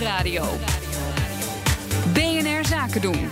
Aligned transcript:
Nieuwsradio. 0.00 0.44
BNR 2.12 2.64
Zaken 2.64 3.00
doen. 3.00 3.30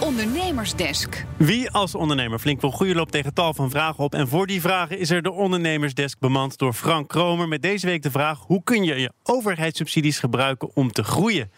Ondernemersdesk. 0.00 1.24
Wie 1.36 1.70
als 1.70 1.94
ondernemer 1.94 2.38
flink 2.38 2.60
wil 2.60 2.70
groeien 2.70 2.96
loopt 2.96 3.12
tegen 3.12 3.34
tal 3.34 3.54
van 3.54 3.70
vragen 3.70 4.04
op. 4.04 4.14
En 4.14 4.28
voor 4.28 4.46
die 4.46 4.60
vragen 4.60 4.98
is 4.98 5.10
er 5.10 5.22
de 5.22 5.30
ondernemersdesk 5.30 6.18
bemand 6.18 6.58
door 6.58 6.72
Frank 6.72 7.08
Kromer. 7.08 7.48
Met 7.48 7.62
deze 7.62 7.86
week 7.86 8.02
de 8.02 8.10
vraag: 8.10 8.38
hoe 8.46 8.62
kun 8.62 8.84
je 8.84 8.94
je 8.94 9.12
overheidssubsidies 9.22 10.18
gebruiken 10.18 10.70
om 10.74 10.92
te 10.92 11.04
groeien? 11.04 11.50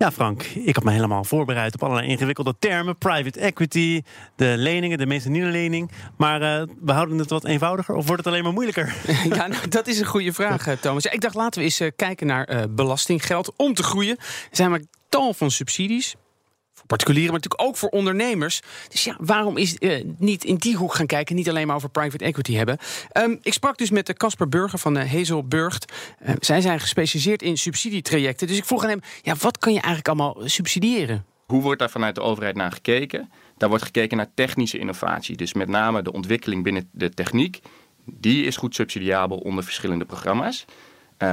Ja, 0.00 0.12
Frank, 0.12 0.42
ik 0.42 0.74
had 0.74 0.84
me 0.84 0.90
helemaal 0.90 1.24
voorbereid 1.24 1.74
op 1.74 1.82
allerlei 1.82 2.08
ingewikkelde 2.08 2.54
termen. 2.58 2.98
Private 2.98 3.40
equity, 3.40 4.02
de 4.36 4.54
leningen, 4.56 4.98
de 4.98 5.30
lening. 5.30 5.90
Maar 6.16 6.42
uh, 6.42 6.62
we 6.80 6.92
houden 6.92 7.18
het 7.18 7.30
wat 7.30 7.44
eenvoudiger 7.44 7.94
of 7.94 8.06
wordt 8.06 8.24
het 8.24 8.32
alleen 8.32 8.44
maar 8.44 8.52
moeilijker? 8.52 8.94
Ja, 9.28 9.46
nou, 9.46 9.68
dat 9.68 9.86
is 9.86 9.98
een 9.98 10.06
goede 10.06 10.32
vraag, 10.32 10.66
eh, 10.66 10.76
Thomas. 10.76 11.04
Ik 11.04 11.20
dacht, 11.20 11.34
laten 11.34 11.58
we 11.58 11.64
eens 11.64 11.80
uh, 11.80 11.90
kijken 11.96 12.26
naar 12.26 12.70
belastinggeld 12.70 13.52
om 13.56 13.74
te 13.74 13.82
groeien. 13.82 14.16
Zijn 14.50 14.70
maar 14.70 14.80
tal 15.08 15.34
van 15.34 15.50
subsidies 15.50 16.16
particulieren, 16.86 17.32
maar 17.32 17.40
natuurlijk 17.40 17.68
ook 17.68 17.76
voor 17.76 17.88
ondernemers. 17.88 18.60
Dus 18.88 19.04
ja, 19.04 19.16
waarom 19.18 19.56
is 19.56 19.76
uh, 19.78 20.04
niet 20.18 20.44
in 20.44 20.56
die 20.56 20.76
hoek 20.76 20.94
gaan 20.94 21.06
kijken, 21.06 21.36
niet 21.36 21.48
alleen 21.48 21.66
maar 21.66 21.76
over 21.76 21.90
private 21.90 22.24
equity 22.24 22.54
hebben? 22.54 22.78
Um, 23.18 23.38
ik 23.42 23.52
sprak 23.52 23.78
dus 23.78 23.90
met 23.90 24.12
Casper 24.12 24.48
Burger 24.48 24.78
van 24.78 24.98
uh, 24.98 25.12
Hazel 25.12 25.46
Burgt. 25.46 25.92
Uh, 26.22 26.34
zij 26.40 26.60
zijn 26.60 26.80
gespecialiseerd 26.80 27.42
in 27.42 27.58
subsidietrajecten. 27.58 28.46
Dus 28.46 28.56
ik 28.56 28.64
vroeg 28.64 28.82
aan 28.82 28.88
hem, 28.88 29.00
ja, 29.22 29.34
wat 29.38 29.58
kan 29.58 29.72
je 29.72 29.80
eigenlijk 29.80 30.08
allemaal 30.08 30.36
subsidiëren? 30.44 31.24
Hoe 31.46 31.62
wordt 31.62 31.78
daar 31.78 31.90
vanuit 31.90 32.14
de 32.14 32.20
overheid 32.20 32.54
naar 32.54 32.72
gekeken? 32.72 33.30
Daar 33.56 33.68
wordt 33.68 33.84
gekeken 33.84 34.16
naar 34.16 34.30
technische 34.34 34.78
innovatie. 34.78 35.36
Dus 35.36 35.54
met 35.54 35.68
name 35.68 36.02
de 36.02 36.12
ontwikkeling 36.12 36.62
binnen 36.62 36.88
de 36.92 37.10
techniek. 37.10 37.60
Die 38.04 38.44
is 38.44 38.56
goed 38.56 38.74
subsidiabel 38.74 39.36
onder 39.36 39.64
verschillende 39.64 40.04
programma's. 40.04 40.64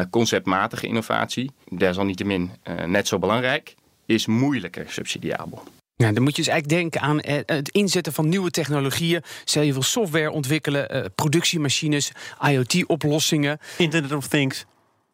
conceptmatige 0.10 0.88
innovatie, 0.88 1.52
desalniettemin 1.70 2.52
net 2.86 3.08
zo 3.08 3.20
belangrijk 3.20 3.76
is 4.08 4.26
moeilijker 4.26 4.86
subsidiabel. 4.88 5.64
Ja, 5.96 6.12
dan 6.12 6.24
moet 6.24 6.36
je 6.36 6.42
dus 6.42 6.52
eigenlijk 6.52 6.82
denken 6.82 7.02
aan 7.02 7.20
eh, 7.20 7.40
het 7.46 7.70
inzetten 7.70 8.14
van 8.14 8.30
nieuwe 8.30 8.52
technologieën. 8.52 9.24
Stel 9.46 9.62
je 9.62 9.74
wil 9.74 9.82
software 9.82 10.32
ontwikkelen, 10.32 10.90
eh, 10.90 11.06
productiemachines, 11.16 12.12
IoT-oplossingen. 12.42 13.60
Internet 13.78 14.12
of 14.12 14.28
Things. 14.28 14.66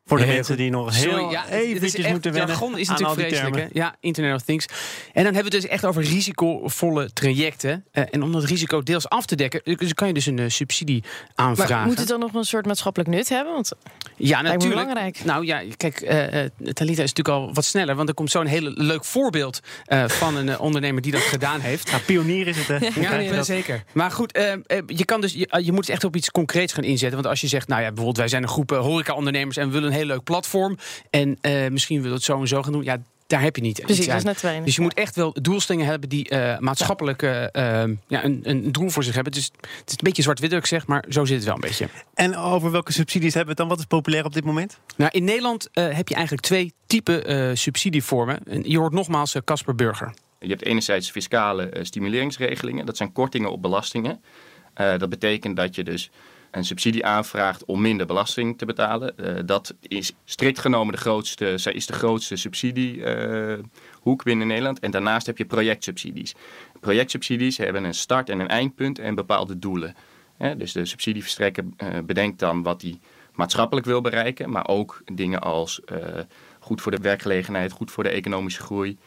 Voor 0.06 0.20
de 0.20 0.26
mensen 0.26 0.58
die 0.58 0.70
nog 0.70 0.96
heel 0.96 1.32
ja, 1.32 1.50
eventjes 1.50 2.08
moeten 2.08 2.32
wennen 2.32 2.50
jargon 2.50 2.78
is 2.78 2.88
natuurlijk 2.88 3.20
vreselijk. 3.20 3.56
Hè? 3.56 3.68
Ja, 3.74 3.96
Internet 4.00 4.36
of 4.36 4.42
Things. 4.42 4.66
En 5.14 5.24
dan 5.24 5.34
hebben 5.34 5.52
we 5.52 5.58
het 5.58 5.62
dus 5.62 5.68
echt 5.68 5.86
over 5.86 6.04
risicovolle 6.04 7.14
trajecten. 7.14 7.86
Uh, 7.94 8.04
en 8.12 8.24
om 8.24 8.32
dat 8.32 8.44
risico 8.44 8.84
deels 8.84 9.10
af 9.10 9.26
te 9.26 9.36
dekken, 9.36 9.62
dus 9.78 9.94
kan 9.94 10.08
je 10.08 10.14
dus 10.14 10.26
een 10.26 10.38
uh, 10.38 10.50
subsidie 10.50 11.04
aanvragen. 11.36 11.76
Maar 11.76 11.86
moet 11.86 11.98
het 11.98 12.08
dan 12.08 12.20
nog 12.20 12.34
een 12.34 12.44
soort 12.44 12.66
maatschappelijk 12.66 13.10
nut 13.10 13.30
hebben? 13.30 13.54
Want 13.54 13.72
ja, 14.16 14.42
natuurlijk. 14.42 14.70
belangrijk. 14.70 15.24
Nou 15.24 15.46
ja, 15.46 15.64
kijk, 15.78 16.02
uh, 16.02 16.72
Talita 16.74 17.04
is 17.04 17.14
natuurlijk 17.14 17.30
al 17.30 17.54
wat 17.54 17.66
sneller, 17.66 17.96
want 17.96 18.10
er 18.10 18.16
komt 18.16 18.32
zo'n 18.32 18.46
heel 18.46 18.62
leuk 18.62 19.06
voorbeeld 19.06 19.60
van 20.08 20.36
een 20.36 20.60
ondernemer 20.60 21.02
die 21.02 21.12
dat 21.12 21.22
gedaan 21.22 21.60
heeft. 21.60 21.90
Ja, 21.90 21.98
pionier 22.06 22.48
is 22.48 22.58
het, 22.58 22.68
hè? 22.68 23.02
Ja, 23.02 23.18
ja 23.18 23.44
zeker. 23.44 23.84
Maar 23.92 24.12
goed, 24.12 24.32
je 24.86 25.06
kan 25.06 25.22
dus, 25.22 25.34
je, 25.34 25.60
je, 25.64 25.72
moet 25.72 25.86
het 25.86 25.90
echt 25.90 26.04
op 26.04 26.16
iets 26.16 26.32
concreets 26.32 26.74
gaan 26.74 26.84
inzetten. 26.84 27.14
Want 27.14 27.28
als 27.28 27.42
je 27.42 27.48
zegt, 27.48 27.68
nou 27.68 27.82
ja, 27.82 27.88
bijvoorbeeld 27.88 28.18
wij 28.18 28.28
zijn 28.28 28.44
een 28.44 28.50
groep 28.50 28.70
horeca-ondernemers 28.70 29.58
en 29.58 29.72
willen 29.72 29.92
heel 29.94 30.06
leuk 30.06 30.24
platform. 30.24 30.78
En 31.10 31.38
uh, 31.42 31.68
misschien 31.68 32.02
wil 32.02 32.12
het 32.12 32.24
zo 32.24 32.40
en 32.40 32.48
zo 32.48 32.64
gaan 32.64 32.72
doen. 32.72 32.84
Ja, 32.84 32.98
daar 33.28 33.42
heb 33.42 33.56
je 33.56 33.62
niet. 33.62 33.82
Precies, 33.82 34.08
dat 34.08 34.16
is 34.16 34.24
net 34.24 34.38
twee. 34.38 34.62
Dus 34.62 34.76
je 34.76 34.82
moet 34.82 34.94
echt 34.94 35.16
wel 35.16 35.34
doelstellingen 35.42 35.88
hebben 35.90 36.10
die 36.10 36.32
uh, 36.32 36.58
maatschappelijk 36.58 37.22
uh, 37.22 37.32
ja, 38.08 38.24
een, 38.24 38.40
een 38.44 38.72
doel 38.72 38.90
voor 38.90 39.04
zich 39.04 39.14
hebben. 39.16 39.32
Dus 39.32 39.52
het 39.62 39.90
is 39.90 39.94
een 39.94 39.98
beetje 40.02 40.22
zwart-wit, 40.22 40.54
ik 40.54 40.66
zeg, 40.66 40.88
maar 40.88 41.06
zo 41.10 41.26
zit 41.26 41.36
het 41.36 41.46
wel 41.46 41.56
een 41.56 41.62
beetje. 41.62 41.88
En 42.14 42.38
over 42.38 42.72
welke 42.72 42.92
subsidies 42.92 43.34
hebben 43.34 43.56
we 43.56 43.62
het 43.62 43.70
dan? 43.70 43.78
Wat 43.78 43.80
is 43.80 43.86
populair 43.86 44.26
op 44.26 44.34
dit 44.34 44.44
moment? 44.44 44.80
Nou, 44.96 45.12
in 45.14 45.24
Nederland 45.24 45.70
heb 45.74 46.08
je 46.08 46.16
eigenlijk 46.16 46.46
twee 46.46 46.74
typen 46.86 47.58
subsidievormen. 47.58 48.40
Je 48.62 48.78
hoort 48.78 48.94
nogmaals 48.94 49.36
Casper 49.44 49.76
Burger. 49.76 50.14
Je 50.40 50.50
hebt 50.50 50.64
enerzijds 50.64 51.12
fiscale 51.12 51.70
stimuleringsregelingen. 51.82 52.86
Dat 52.86 52.98
zijn 52.98 53.12
kortingen 53.12 53.52
op 53.52 53.62
belastingen. 53.62 54.22
dat 54.74 55.10
betekent 55.10 55.56
dat 55.56 55.76
je 55.76 55.84
dus 55.84 56.10
een 56.54 56.66
subsidie 56.66 57.06
aanvraagt 57.06 57.66
om 57.66 57.82
minder 57.82 58.06
belasting 58.06 58.58
te 58.58 58.66
betalen. 58.66 59.14
Uh, 59.18 59.40
dat 59.46 59.76
is 59.82 60.14
strikt 60.26 60.60
genomen 60.60 60.94
de 60.94 61.00
grootste, 61.00 61.58
zij 61.58 61.74
is 61.74 61.86
de 61.86 61.94
grootste 61.94 62.36
subsidiehoek 62.36 64.20
uh, 64.20 64.26
binnen 64.26 64.48
Nederland. 64.48 64.80
En 64.80 64.92
daarnaast 64.92 65.26
heb 65.26 65.38
je 65.38 65.46
projectsubsidies. 65.46 66.36
Projectsubsidies 66.80 67.58
hebben 67.58 67.84
een 67.84 67.94
start- 67.94 68.30
en 68.30 68.40
een 68.40 68.48
eindpunt 68.48 69.00
en 69.00 69.16
bepaalde 69.16 69.60
doelen. 69.60 69.96
dus 70.58 70.72
de 70.72 70.86
subsidieverstrekker 70.86 71.64
uh, 71.64 71.88
bedenkt 72.06 72.40
dan 72.40 72.64
wat 72.64 72.82
hij 72.82 73.00
maatschappelijk 73.34 73.86
wil 73.86 74.02
bereiken, 74.02 74.50
maar 74.50 74.68
ook 74.68 75.02
dingen 75.14 75.42
als 75.42 75.82
goed 76.60 76.82
voor 76.82 76.92
de 76.92 77.02
werkgelegenheid, 77.02 77.72
goed 77.72 77.92
voor 77.92 78.04
de 78.04 78.10
economische 78.10 78.62
groei, 78.62 78.98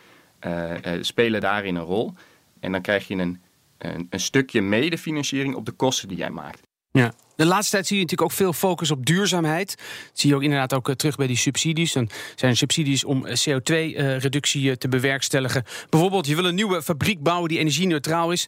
spelen 1.01 1.41
daarin 1.41 1.75
een 1.75 1.83
rol. 1.83 2.13
En 2.61 2.73
dan 2.73 2.81
krijg 2.81 3.09
je 3.09 3.15
een, 3.15 3.41
een, 3.79 4.07
een 4.11 4.21
stukje 4.21 4.63
medefinanciering 4.63 5.55
op 5.55 5.67
de 5.67 5.73
kosten 5.73 6.09
die 6.09 6.17
jij 6.17 6.31
maakt. 6.31 6.61
Ja. 6.91 7.13
De 7.37 7.47
laatste 7.47 7.71
tijd 7.71 7.87
zie 7.87 7.97
je 7.97 8.03
natuurlijk 8.03 8.31
ook 8.31 8.37
veel 8.37 8.53
focus 8.53 8.91
op 8.91 9.07
duurzaamheid. 9.07 9.75
Dat 9.77 10.21
zie 10.21 10.31
je 10.31 10.37
ook 10.37 10.43
inderdaad 10.43 10.75
ook 10.75 10.89
eh, 10.89 10.95
terug 10.95 11.17
bij 11.17 11.27
die 11.27 11.37
subsidies. 11.37 11.93
Dan 11.93 12.09
zijn 12.35 12.51
er 12.51 12.57
subsidies 12.57 13.05
om 13.05 13.27
eh, 13.27 13.37
CO2-reductie 13.37 14.71
eh, 14.71 14.77
te 14.77 14.89
bewerkstelligen. 14.89 15.65
Bijvoorbeeld, 15.89 16.27
je 16.27 16.35
wil 16.35 16.45
een 16.45 16.55
nieuwe 16.55 16.83
fabriek 16.83 17.23
bouwen 17.23 17.49
die 17.49 17.59
energie-neutraal 17.59 18.33
is. 18.33 18.47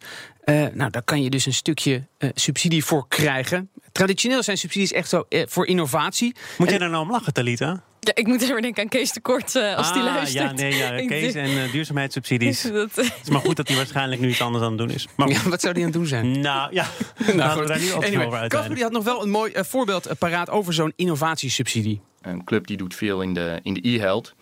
nou, 0.72 0.90
daar 0.90 1.02
kan 1.02 1.22
je 1.22 1.30
dus 1.30 1.46
een 1.46 1.54
stukje 1.54 2.06
subsidie 2.34 2.84
voor 2.84 3.08
krijgen. 3.08 3.70
Traditioneel 3.92 4.42
zijn 4.42 4.58
subsidies 4.58 4.92
echt 4.92 5.08
zo 5.08 5.24
voor 5.28 5.66
innovatie. 5.66 6.34
Moet 6.58 6.68
jij 6.68 6.78
daar 6.78 6.90
nou 6.90 7.04
om 7.04 7.10
lachen, 7.10 7.32
Talita? 7.32 7.82
Ja, 8.08 8.14
ik 8.14 8.26
moet 8.26 8.42
even 8.42 8.62
denken 8.62 8.82
aan 8.82 8.88
Kees 8.88 9.12
Tekort 9.12 9.54
uh, 9.54 9.76
als 9.76 9.88
ah, 9.88 9.92
die 9.92 10.02
luistert. 10.02 10.44
Ja, 10.44 10.52
nee, 10.52 10.76
ja, 10.76 11.06
Kees 11.06 11.34
en 11.34 11.50
uh, 11.50 11.72
duurzaamheidssubsidies. 11.72 12.62
dat, 12.72 12.96
het 12.96 13.20
is 13.22 13.30
maar 13.30 13.40
goed 13.40 13.56
dat 13.56 13.68
hij 13.68 13.76
waarschijnlijk 13.76 14.20
nu 14.20 14.28
iets 14.28 14.42
anders 14.42 14.64
aan 14.64 14.70
het 14.70 14.78
doen 14.78 14.90
is. 14.90 15.08
Maar 15.16 15.28
ja, 15.28 15.42
wat 15.48 15.60
zou 15.60 15.72
hij 15.72 15.82
aan 15.82 15.88
het 15.88 15.98
doen 15.98 16.06
zijn? 16.06 16.40
Nou, 16.48 16.72
ja. 16.72 16.86
nou, 17.34 17.60
we 17.60 17.66
daar 17.66 17.78
nu 17.78 17.92
anyway, 17.92 18.26
over 18.26 18.48
Kasper 18.48 18.74
die 18.74 18.82
had 18.82 18.92
nog 18.92 19.04
wel 19.04 19.22
een 19.22 19.30
mooi 19.30 19.52
uh, 19.52 19.62
voorbeeld 19.62 20.08
paraat 20.18 20.50
over 20.50 20.72
zo'n 20.72 20.92
innovatiesubsidie. 20.96 22.00
Een 22.20 22.44
club 22.44 22.66
die 22.66 22.76
doet 22.76 22.94
veel 22.94 23.22
in 23.22 23.34
de 23.34 23.60
in 23.62 23.74
de 23.74 23.88
e-health, 23.88 24.34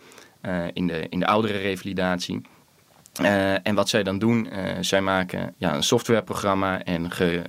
in, 0.73 0.87
de, 0.87 1.05
in 1.09 1.19
de 1.19 1.25
oudere 1.27 1.57
revalidatie. 1.57 2.41
en 3.63 3.75
wat 3.75 3.89
zij 3.89 4.03
dan 4.03 4.19
doen, 4.19 4.49
zij 4.81 5.01
maken 5.01 5.53
ja, 5.57 5.75
een 5.75 5.83
softwareprogramma 5.83 6.83
en, 6.83 7.11
ge, 7.11 7.41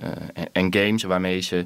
en 0.51 0.73
games 0.73 1.03
waarmee 1.03 1.39
ze 1.41 1.65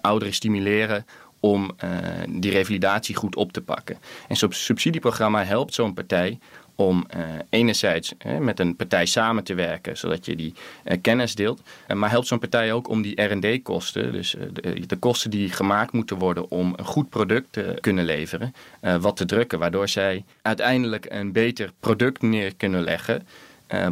ouderen 0.00 0.34
stimuleren 0.34 1.06
om 1.40 1.70
uh, 1.84 1.90
die 2.28 2.50
revalidatie 2.50 3.14
goed 3.14 3.36
op 3.36 3.52
te 3.52 3.60
pakken. 3.60 3.98
En 4.28 4.36
zo'n 4.36 4.52
subsidieprogramma 4.52 5.44
helpt 5.44 5.74
zo'n 5.74 5.94
partij 5.94 6.38
om 6.74 7.06
uh, 7.16 7.22
enerzijds 7.50 8.12
met 8.40 8.60
een 8.60 8.76
partij 8.76 9.06
samen 9.06 9.44
te 9.44 9.54
werken, 9.54 9.96
zodat 9.96 10.26
je 10.26 10.36
die 10.36 10.54
kennis 11.00 11.34
deelt. 11.34 11.62
maar 11.94 12.10
helpt 12.10 12.26
zo'n 12.26 12.38
partij 12.38 12.72
ook 12.72 12.88
om 12.88 13.02
die 13.02 13.22
R&D-kosten, 13.22 14.12
dus 14.12 14.36
de, 14.52 14.86
de, 14.86 14.96
kosten 14.96 15.30
die 15.30 15.50
gemaakt 15.50 15.92
moeten 15.92 16.18
worden 16.18 16.50
om 16.50 16.72
een 16.76 16.84
goed 16.84 17.08
product 17.08 17.52
te 17.52 17.78
kunnen 17.80 18.04
leveren, 18.04 18.54
wat 19.00 19.16
te 19.16 19.24
drukken. 19.24 19.58
Waardoor 19.58 19.88
zij 19.88 20.24
uiteindelijk 20.42 21.06
een 21.08 21.32
beter 21.32 21.72
product 21.80 22.22
neer 22.22 22.54
kunnen 22.54 22.82
leggen. 22.82 23.26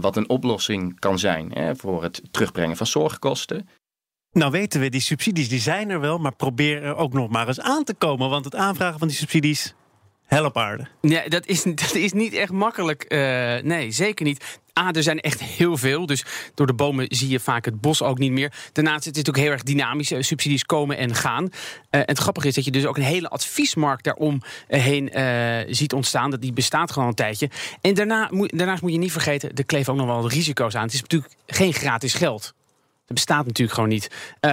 wat 0.01 0.17
een 0.17 0.29
oplossing 0.29 0.99
kan 0.99 1.19
zijn 1.19 1.51
hè, 1.53 1.77
voor 1.77 2.03
het 2.03 2.23
terugbrengen 2.31 2.77
van 2.77 2.87
zorgkosten. 2.87 3.69
Nou 4.35 4.51
weten 4.51 4.81
we, 4.81 4.89
die 4.89 5.01
subsidies 5.01 5.49
die 5.49 5.61
zijn 5.61 5.91
er 5.91 6.01
wel, 6.01 6.19
maar 6.19 6.35
probeer 6.35 6.83
er 6.83 6.97
ook 6.97 7.13
nog 7.13 7.31
maar 7.31 7.49
eens 7.49 7.61
aan 7.61 7.85
te 7.85 7.95
komen. 7.95 8.31
Want 8.31 8.45
het 8.45 8.55
aanvragen 8.55 8.99
van 8.99 9.09
die 9.09 9.17
subsidies, 9.17 9.75
help 10.25 10.57
aarde. 10.57 10.87
Ja, 11.01 11.29
dat 11.29 11.47
is, 11.47 11.63
dat 11.83 11.95
is 11.95 12.13
niet 12.13 12.33
echt 12.33 12.53
makkelijk. 12.53 13.05
Uh, 13.09 13.19
nee, 13.63 13.91
zeker 13.91 14.25
niet. 14.25 14.61
A, 14.79 14.93
er 14.93 15.03
zijn 15.03 15.21
echt 15.21 15.43
heel 15.43 15.77
veel. 15.77 16.07
Dus 16.07 16.25
door 16.55 16.67
de 16.67 16.75
bomen 16.75 17.07
zie 17.09 17.29
je 17.29 17.41
vaak 17.41 17.65
het 17.65 17.81
bos 17.81 18.03
ook 18.03 18.19
niet 18.19 18.33
meer. 18.33 18.53
Daarnaast 18.73 19.01
is 19.01 19.07
het 19.07 19.17
natuurlijk 19.17 19.45
heel 19.45 19.53
erg 19.53 19.63
dynamisch. 19.63 20.11
Eh, 20.11 20.23
subsidies 20.23 20.65
komen 20.65 20.97
en 20.97 21.15
gaan. 21.15 21.45
Uh, 21.45 21.51
en 21.91 22.03
het 22.05 22.19
grappige 22.19 22.49
is 22.49 22.55
dat 22.55 22.65
je 22.65 22.71
dus 22.71 22.87
ook 22.87 22.97
een 22.97 23.03
hele 23.03 23.29
adviesmarkt 23.29 24.05
daaromheen 24.05 25.19
uh, 25.19 25.75
ziet 25.75 25.93
ontstaan. 25.93 26.31
Dat 26.31 26.41
die 26.41 26.53
bestaat 26.53 26.93
gewoon 26.93 27.09
een 27.09 27.15
tijdje. 27.15 27.51
En 27.81 27.95
daarna, 27.95 28.31
daarnaast 28.31 28.83
moet 28.83 28.93
je 28.93 28.99
niet 28.99 29.13
vergeten, 29.13 29.55
er 29.55 29.65
kleven 29.65 29.93
ook 29.93 29.99
nog 29.99 30.09
wel 30.09 30.29
risico's 30.29 30.75
aan. 30.75 30.85
Het 30.85 30.95
is 30.95 31.01
natuurlijk 31.01 31.33
geen 31.47 31.73
gratis 31.73 32.15
geld. 32.15 32.55
Dat 33.07 33.15
bestaat 33.15 33.47
natuurlijk 33.47 33.75
gewoon 33.75 33.91
niet. 33.91 34.11
Uh, 34.41 34.51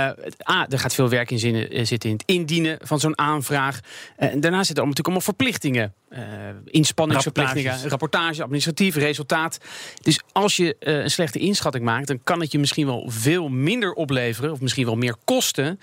A, 0.49 0.67
er 0.69 0.79
gaat 0.79 0.93
veel 0.93 1.09
werk 1.09 1.31
in 1.31 1.55
eh, 1.55 1.85
zitten 1.85 2.09
in 2.09 2.15
het 2.15 2.23
indienen 2.25 2.77
van 2.81 2.99
zo'n 2.99 3.17
aanvraag. 3.17 3.79
Uh, 3.79 4.33
en 4.33 4.39
daarna 4.39 4.63
zitten 4.63 4.83
er 4.83 4.89
natuurlijk 4.89 5.07
allemaal 5.07 5.21
verplichtingen. 5.21 5.93
Uh, 6.09 6.19
inspanningsverplichtingen, 6.65 7.89
rapportage, 7.89 8.43
administratief, 8.43 8.95
resultaat. 8.95 9.57
Dus 10.01 10.21
als 10.31 10.55
je 10.55 10.75
een 10.79 11.11
slechte 11.11 11.39
inschatting 11.39 11.83
maakt, 11.83 12.07
dan 12.07 12.23
kan 12.23 12.41
het 12.41 12.51
je 12.51 12.59
misschien 12.59 12.85
wel 12.85 13.05
veel 13.09 13.49
minder 13.49 13.93
opleveren, 13.93 14.51
of 14.51 14.61
misschien 14.61 14.85
wel 14.85 14.95
meer 14.95 15.15
kosten 15.23 15.79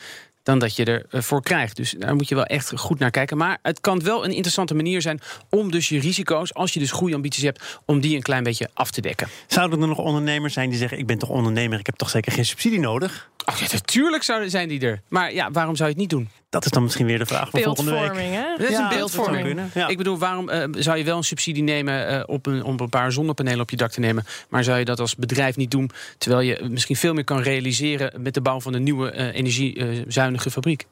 dan 0.48 0.58
dat 0.58 0.76
je 0.76 1.04
ervoor 1.10 1.42
krijgt. 1.42 1.76
Dus 1.76 1.94
daar 1.98 2.14
moet 2.14 2.28
je 2.28 2.34
wel 2.34 2.44
echt 2.44 2.72
goed 2.76 2.98
naar 2.98 3.10
kijken. 3.10 3.36
Maar 3.36 3.58
het 3.62 3.80
kan 3.80 4.02
wel 4.02 4.24
een 4.24 4.30
interessante 4.30 4.74
manier 4.74 5.02
zijn 5.02 5.20
om 5.50 5.70
dus 5.70 5.88
je 5.88 6.00
risico's, 6.00 6.54
als 6.54 6.72
je 6.72 6.80
dus 6.80 6.90
groeiambities 6.90 7.42
hebt, 7.42 7.80
om 7.84 8.00
die 8.00 8.16
een 8.16 8.22
klein 8.22 8.42
beetje 8.42 8.68
af 8.74 8.90
te 8.90 9.00
dekken. 9.00 9.28
Zouden 9.46 9.80
er 9.80 9.88
nog 9.88 9.98
ondernemers 9.98 10.54
zijn 10.54 10.70
die 10.70 10.78
zeggen: 10.78 10.98
Ik 10.98 11.06
ben 11.06 11.18
toch 11.18 11.28
ondernemer, 11.28 11.78
ik 11.78 11.86
heb 11.86 11.96
toch 11.96 12.10
zeker 12.10 12.32
geen 12.32 12.46
subsidie 12.46 12.80
nodig? 12.80 13.30
Oh, 13.48 13.56
ja, 13.56 13.66
natuurlijk 13.72 14.22
zouden 14.22 14.50
zijn 14.50 14.68
die 14.68 14.80
er. 14.80 15.02
Maar 15.08 15.34
ja, 15.34 15.50
waarom 15.50 15.76
zou 15.76 15.88
je 15.88 15.94
het 15.94 16.02
niet 16.02 16.10
doen? 16.10 16.28
Dat 16.48 16.64
is 16.64 16.70
dan 16.70 16.82
misschien 16.82 17.06
weer 17.06 17.18
de 17.18 17.26
vraag 17.26 17.50
voor 17.50 17.60
volgende 17.60 17.90
week. 17.90 18.12
Hè? 18.14 18.56
Dat 18.58 18.70
is 18.70 18.76
een 18.76 18.88
beeldvorming. 18.88 19.60
Ik 19.88 19.96
bedoel, 19.96 20.18
waarom 20.18 20.48
uh, 20.48 20.64
zou 20.70 20.98
je 20.98 21.04
wel 21.04 21.16
een 21.16 21.24
subsidie 21.24 21.62
nemen 21.62 22.12
uh, 22.12 22.22
op 22.26 22.46
een, 22.46 22.62
om 22.64 22.80
een 22.80 22.88
paar 22.88 23.12
zonnepanelen 23.12 23.60
op 23.60 23.70
je 23.70 23.76
dak 23.76 23.90
te 23.90 24.00
nemen, 24.00 24.24
maar 24.48 24.64
zou 24.64 24.78
je 24.78 24.84
dat 24.84 25.00
als 25.00 25.16
bedrijf 25.16 25.56
niet 25.56 25.70
doen, 25.70 25.90
terwijl 26.18 26.42
je 26.42 26.68
misschien 26.68 26.96
veel 26.96 27.14
meer 27.14 27.24
kan 27.24 27.40
realiseren 27.40 28.22
met 28.22 28.34
de 28.34 28.40
bouw 28.40 28.60
van 28.60 28.74
een 28.74 28.82
nieuwe 28.82 29.14
uh, 29.14 29.34
energiezuinige 29.34 30.50
fabriek? 30.50 30.86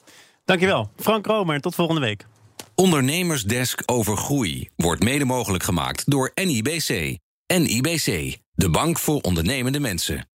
Dankjewel, 0.44 0.90
Frank 0.96 1.26
Romer. 1.26 1.60
Tot 1.60 1.74
volgende 1.74 2.00
week. 2.00 2.26
Ondernemersdesk 2.74 3.82
over 3.86 4.16
groei 4.16 4.68
wordt 4.76 5.02
mede 5.02 5.24
mogelijk 5.24 5.64
gemaakt 5.64 6.10
door 6.10 6.30
NIBC. 6.34 7.18
NIBC, 7.46 8.36
de 8.54 8.70
bank 8.70 8.98
voor 8.98 9.20
ondernemende 9.20 9.80
mensen. 9.80 10.28